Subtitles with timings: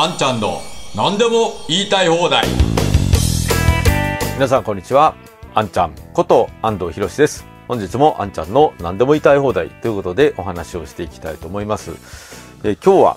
[0.00, 0.62] あんちゃんの
[0.94, 2.46] 何でも言いたい放題。
[4.34, 5.16] 皆さんこんにちは。
[5.54, 7.44] あんちゃんこと安藤博です。
[7.66, 11.90] 本日もあんちゃんの何でも言いたい放題ということでお話をしていきたいと思います。
[12.62, 13.16] え今日は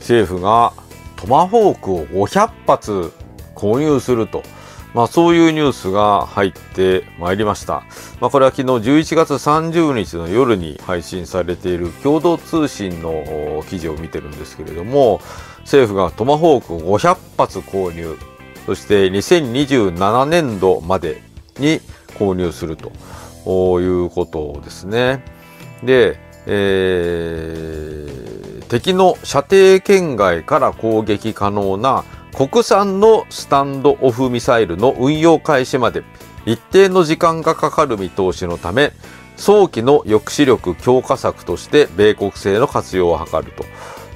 [0.00, 0.72] 政府が
[1.14, 3.12] トマホークを500発
[3.54, 4.42] 購入すると。
[4.94, 7.84] まあそういうニュースが入ってまいりました。
[8.20, 15.20] まあこれは昨日11月30日の夜に配信されている共同通信の記事を見てるんですけれども、
[15.60, 18.16] 政府がトマホーク500発購入、
[18.66, 21.22] そして2027年度まで
[21.58, 21.80] に
[22.18, 22.90] 購入すると
[23.80, 25.24] いうことですね。
[25.82, 36.02] で、えー、敵の射程圏外から攻撃可能な国産のスタンドオフミサイルの運用開始まで
[36.46, 38.92] 一定の時間がかかる見通しのため
[39.36, 43.64] 早期の抑止力強化策として米国製の活用を図ると。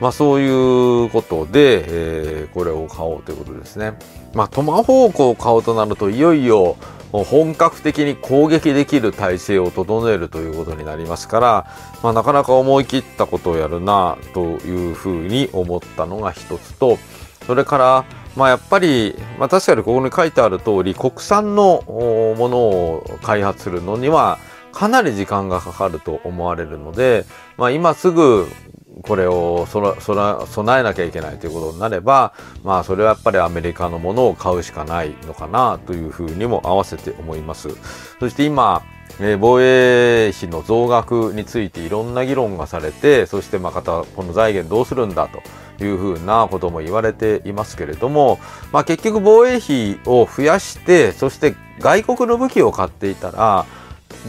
[0.00, 3.92] まあそういうことで、えー、これを買おうということですね。
[4.32, 6.76] まあトマホークを買うとなるといよいよ
[7.12, 11.66] 本格的に攻撃できる体制を整えるということになりますから、
[12.02, 16.98] まあ、なかなか思い切ったことをやるなというふうに思ったのが一つと、
[17.46, 18.04] それから、
[18.36, 24.38] まあ、やっぱり、まあ、確かにここに書いてある通り国産のものを開発するのには
[24.72, 27.24] かなり時間がかかると思われるので、
[27.56, 28.46] まあ、今すぐ
[29.02, 37.70] これを備えなきゃいけないということになれば、まあ、それはやっぱりアメリカのものを買うしかないのかなというふうにも合わせて思います。
[38.18, 38.82] そして今、
[39.18, 45.42] えー、防衛費の増額についていろんな議論がされて、そしてまあ、この財源どうするんだと。
[45.84, 48.38] いうふうなことも言われていますけれども、
[48.72, 53.66] まあ、結局防衛費を増やしてそして外国の武器を買っていたら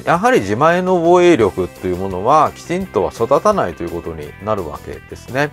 [0.06, 5.52] やはり自前の防衛力というものはきちんとは育たないということになるわけですね。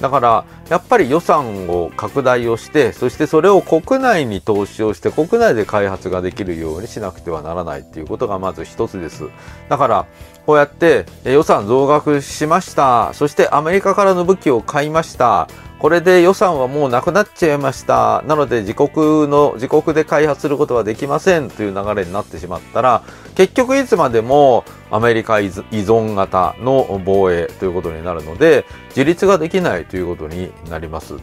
[0.00, 9.24] だからやっぱり予算を拡大をしてそしてそれを国内に投資をして国内で開発ができるようにしなくてはならないということがまず一つです。
[9.68, 10.06] だから
[10.46, 13.12] こうやって予算増額しました。
[13.12, 15.48] そしてアメリカからの武器を買いました。
[15.78, 18.22] これで予算はもうなくなっちゃいました。
[18.26, 23.02] なので自国の、自国で開発することはできませんという流れになってしまったら、
[23.36, 31.14] 結局いつまでもアメリカ依存型の防衛ということになるので、自立ができないということになります。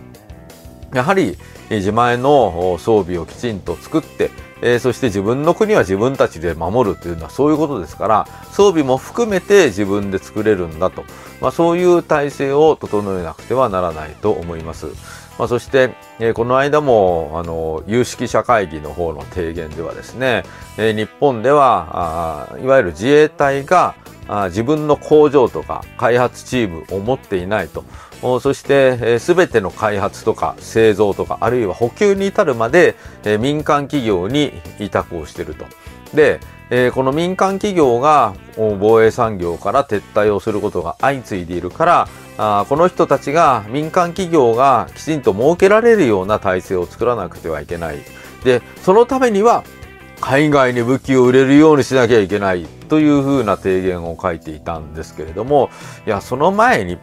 [0.93, 1.37] やはり
[1.69, 4.31] 自前の装備をきちんと作って、
[4.61, 11.03] えー、そして自分の国は自分たちで守るというのはそういうことですから装備も含めて自分で作れるんだと、
[11.41, 14.87] まあ、そういう体制を整えなくてはならないと思います。
[15.38, 20.44] まあ、そして、えー、この間もあの有識者会議の方の提言ではですね、
[20.78, 23.96] えー、日本ではあいわゆる自衛隊が
[24.28, 27.84] あ自分の工場とか開発チームを持っていないと
[28.40, 35.66] そして、えー、全ての開発とか製造とかあるいは補給に至るまで、えー、民間企業に委託をしていると。
[36.16, 47.99] で、えー、この民間企業が防衛産業から撤退をすることが相次いでいるからあこの人たちが民間企業がきちんと設けられるような体制を作らなくてはいけない。
[48.43, 49.63] でそのためには
[50.21, 55.69] 海外に武器を売れるようにしなきゃいけないというふうな提言を書いていたんですけれども
[56.05, 56.97] いやその前に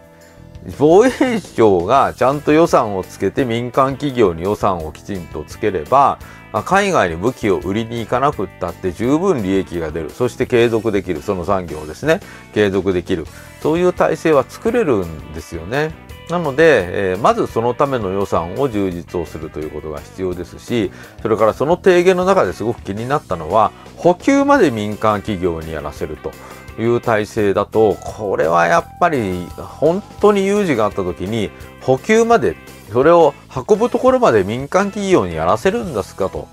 [0.78, 6.18] 防衛省がちゃんと予算をつけて民間企業に予算をきちんとつければ
[6.64, 12.20] 海外に武器を売りに行かなくったって十分利益が出るそして継続できるその産業ですね
[12.54, 13.26] 継続できる
[13.60, 15.92] そういう体制は作れるんですよね。
[16.30, 20.90] なので、えー、まずそのための予算を充実をするということが必要ですし、
[21.20, 26.30] それからその提言の中ですごく気になったのは、補給まで民間企業にやらせると。
[26.78, 31.50] いう体制だとこれはやっぱり本当に有事があった時に
[31.82, 32.56] 補給まで
[32.92, 33.34] それを
[33.68, 36.48] 運ぶところまで民間企業にやらせるんですかと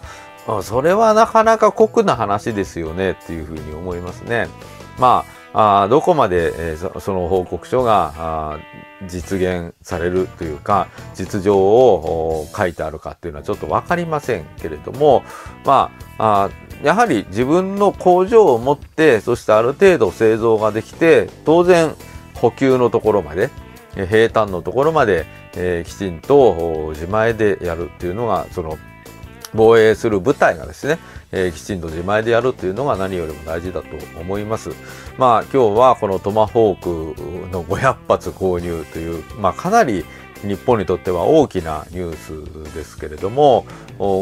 [0.64, 4.48] それはなかなか酷な話ですよねっていうふうに思いますね。
[4.98, 8.60] まあ、あどこまで、えー、その報告書が
[9.08, 15.24] 実現されるというか実情を書いてあるかっていうのはちょっと分かりませんけれども
[15.66, 16.50] まああ
[16.84, 21.96] やはり自分の工場を持ってそしてある程度製造ができて当然
[22.36, 23.50] 補給のところまで
[23.94, 25.26] 平坦のところまで、
[25.56, 28.78] えー、きちんと自前でやるっていうのがその
[29.54, 31.00] 防衛する部隊がですね、
[31.32, 33.88] えー、きちんと自前でやるというのが何よりも大事だと
[34.20, 34.70] 思います。
[35.18, 40.06] まあ今日はこのトマホークの500発購入という、まあかなり
[40.44, 43.66] 日本にとっては大きなニュースですけれども、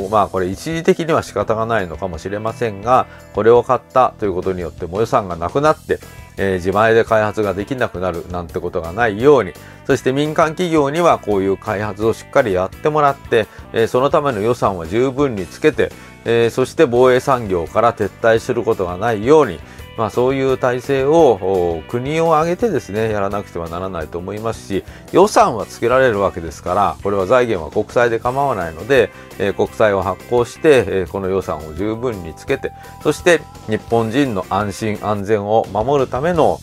[0.09, 5.99] まあこれ一時的には仕方がないのかもしれませんが、これを買ったということによっても予算がなくなって、
[6.37, 9.53] えー、自前で開発ができなくなるなんてことがないように、
[9.85, 15.91] そして民間企業にはこういう開発をしっかりやってもらって、えー、そのための予算は十分につけて、
[16.25, 19.59] えー、そして防衛産業から撤退することがないように、
[19.97, 32.71] まあ、そういう体制を国を挙げてですねやらなくてはならないと思いますし予算はつけられるわけですからこれは財源は国債で構わないので、えー、国債を発行して、えー、この予算を十分につけて
[33.01, 36.59] そして日本人の安心安全を守るための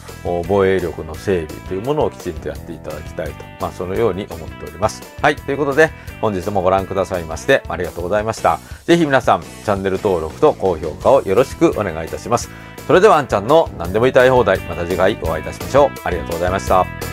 [0.48, 5.02] 防衛力の整備というものをきちんとやっていただきたいと、まあ、そのように思っております。
[5.20, 5.90] はい、ということで
[6.20, 8.58] 本日もご覧くださいましてありがとうございました。
[8.84, 12.73] ぜひ皆さんチャンネル登録と高評価をよろしくお願いいたします。
[12.86, 15.90] それではあんちゃんの何でも言いたい放題また次回お会いいたしましょう。
[16.04, 17.03] ありがとうございました。